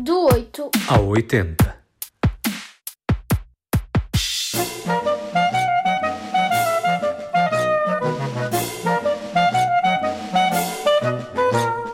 [0.00, 1.76] Do 8 ao 80.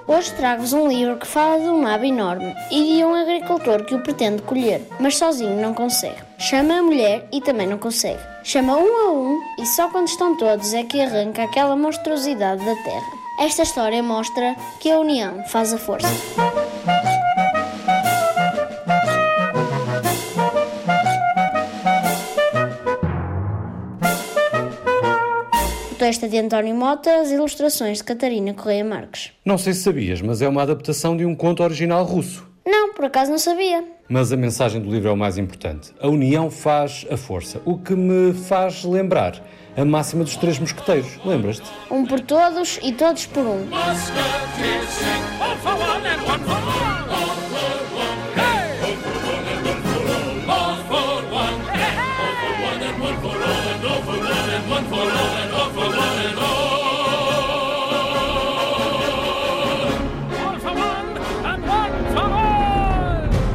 [0.07, 3.95] Hoje trago-vos um livro que fala de um ave enorme e de um agricultor que
[3.95, 6.21] o pretende colher, mas sozinho não consegue.
[6.39, 8.21] Chama a mulher e também não consegue.
[8.43, 12.75] Chama um a um e só quando estão todos é que arranca aquela monstruosidade da
[12.83, 13.25] terra.
[13.41, 16.64] Esta história mostra que a união faz a força.
[26.05, 29.33] Texto é de António Mota, as ilustrações de Catarina Correia Marques.
[29.43, 32.47] Não sei se sabias, mas é uma adaptação de um conto original russo.
[32.63, 33.83] Não, por acaso não sabia.
[34.07, 35.95] Mas a mensagem do livro é o mais importante.
[35.99, 37.63] A união faz a força.
[37.65, 39.43] O que me faz lembrar
[39.75, 41.19] a máxima dos três mosqueteiros.
[41.25, 41.71] Lembras-te?
[41.91, 43.67] Um por todos e todos por um.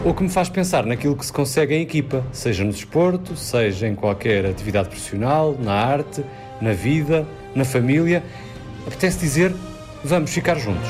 [0.10, 3.88] O que me faz pensar naquilo que se consegue em equipa, seja no desporto, seja
[3.88, 6.26] em qualquer atividade profissional, na arte,
[6.60, 8.24] na vida, na família.
[8.88, 9.54] Apetece dizer,
[10.04, 10.90] vamos ficar juntos.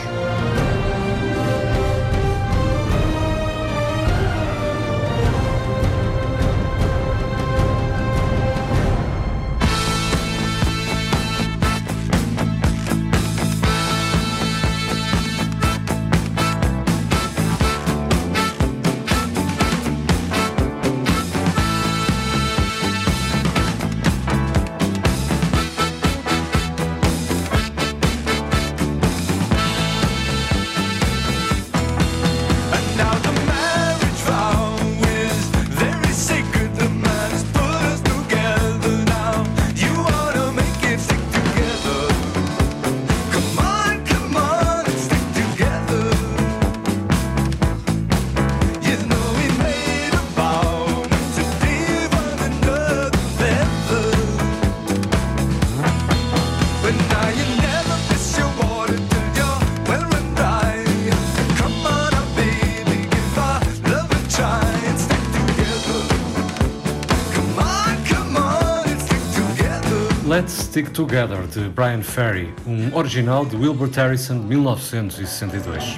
[70.30, 75.98] Let's Stick Together, de Brian Ferry, um original de Wilbur Harrison de 1962.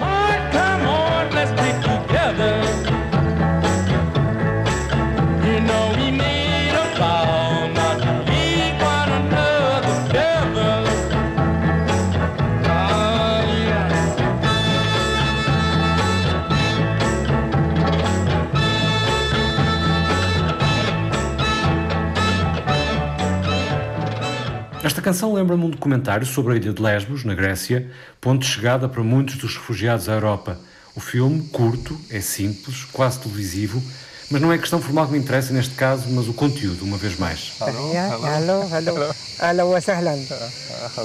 [24.83, 28.89] Esta canção lembra-me um documentário sobre a ilha de Lesbos, na Grécia, ponto de chegada
[28.89, 30.59] para muitos dos refugiados à Europa.
[30.95, 33.83] O filme, curto, é simples, quase televisivo,
[34.31, 36.97] mas não é a questão formal que me interessa neste caso, mas o conteúdo, uma
[36.97, 37.53] vez mais.
[37.95, 40.17] يا هلو هلو اهلا وسهلا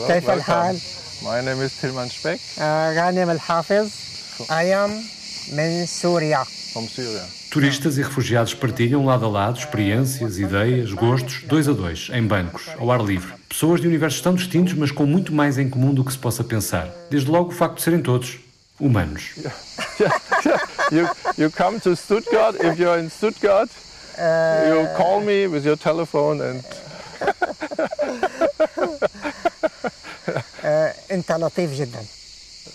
[0.07, 0.79] كيف الحال؟
[1.21, 3.89] My name is Tilman Speck آه، غانم الحافظ
[4.49, 4.91] I am
[5.53, 6.43] من سوريا
[6.73, 7.41] from Syria.
[7.51, 12.63] Turistas e refugiados partilham lado a lado experiências, ideias, gostos, dois a dois, em bancos,
[12.79, 13.34] ao ar livre.
[13.49, 16.43] Pessoas de universos tão distintos, mas com muito mais em comum do que se possa
[16.43, 16.89] pensar.
[17.09, 18.39] Desde logo o facto de serem todos
[18.79, 19.31] humanos.
[20.91, 23.69] You, you come to Stuttgart, if you're in Stuttgart,
[24.67, 26.61] you call me with your telephone and
[30.63, 31.99] آه، انت لطيف جدا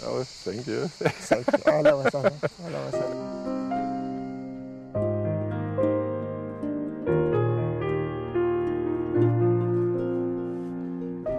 [0.03, 0.89] oh, thank you.
[1.69, 2.33] اهلا وسهلا
[2.65, 3.30] اهلا وسهلا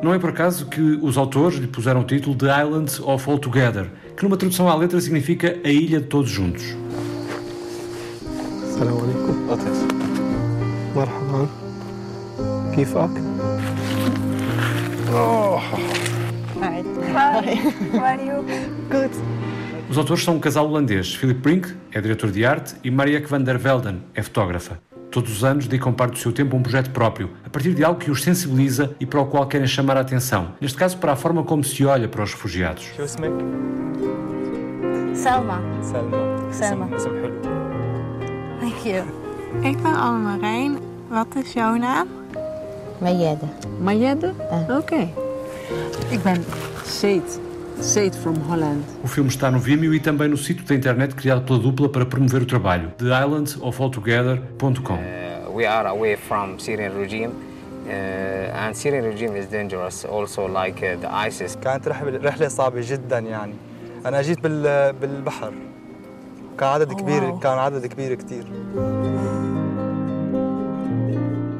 [0.02, 3.40] Não é por acaso que os autores lhe puseram o título de Islands of All
[3.40, 6.76] Together, que numa tradução à letra significa a ilha de todos juntos.
[8.78, 9.48] السلام عليكم
[10.96, 11.48] مرحبا
[12.76, 13.10] كيفك؟
[19.90, 21.16] Os autores são um casal holandês.
[21.16, 24.80] Philip Brink é diretor de arte e Marieke van der Velden é fotógrafa.
[25.13, 27.85] Todos os anos dedicam parte do seu tempo a um projeto próprio, a partir de
[27.85, 31.13] algo que os sensibiliza e para o qual querem chamar a atenção, neste caso para
[31.13, 32.91] a forma como se olha para os refugiados.
[35.15, 35.61] Salma.
[35.83, 36.51] Salma.
[36.51, 36.89] Salma.
[38.59, 39.05] Thank you.
[39.63, 40.79] Ik ben Anne-Marijn.
[41.09, 42.09] Wat is jouw naam?
[42.99, 43.47] Mayede.
[43.81, 44.29] Mayede?
[44.29, 44.51] Oké.
[44.51, 44.79] Ah.
[44.79, 45.13] Okay.
[46.09, 46.45] Ik ben
[46.85, 47.41] Seet.
[47.82, 48.84] Straight from Holland.
[49.04, 52.06] O filme está no Vimeo e também no sítio da internet criado pela dupla para
[52.06, 54.96] promover o trabalho, theislandsofaltogether.com.
[54.96, 57.34] Uh, we are away from Syrian regime
[57.86, 61.56] uh, and Syrian regime is dangerous also like uh, the ISIS.
[61.56, 63.54] كانت رحلة رحلة صعبة جدا يعني
[64.06, 65.54] أنا جيت بال بالبحر
[66.60, 67.40] كان عدد كبير واو.
[67.40, 68.44] كان عدد كبير كتير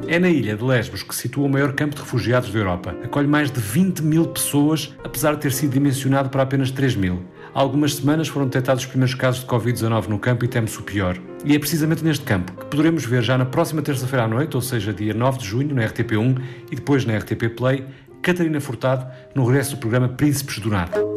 [0.07, 2.95] É na ilha de Lesbos que se situa o maior campo de refugiados da Europa.
[3.03, 7.23] Acolhe mais de 20 mil pessoas, apesar de ter sido dimensionado para apenas 3 mil.
[7.53, 10.83] Há algumas semanas foram detectados os primeiros casos de Covid-19 no campo e teme-se o
[10.83, 11.17] pior.
[11.45, 14.61] E é precisamente neste campo que poderemos ver já na próxima terça-feira à noite, ou
[14.61, 16.41] seja, dia 9 de junho, na RTP1
[16.71, 17.85] e depois na RTP Play,
[18.21, 21.12] Catarina Furtado no regresso do programa Príncipes do Nada.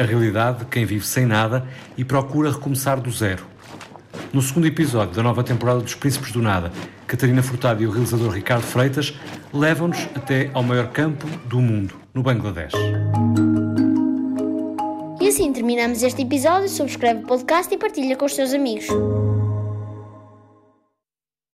[0.00, 3.44] A realidade de quem vive sem nada e procura recomeçar do zero.
[4.32, 6.72] No segundo episódio da nova temporada dos Príncipes do Nada,
[7.06, 9.12] Catarina Furtado e o realizador Ricardo Freitas
[9.52, 12.72] levam-nos até ao maior campo do mundo, no Bangladesh.
[15.20, 16.70] E assim terminamos este episódio.
[16.70, 18.86] Subscreve o podcast e partilha com os seus amigos.